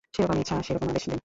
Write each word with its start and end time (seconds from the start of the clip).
যে 0.13 0.19
রকম 0.23 0.37
ইচ্ছা 0.39 0.55
সে 0.61 0.71
রকম 0.73 0.87
আদেশ 0.89 1.05
দেন। 1.05 1.19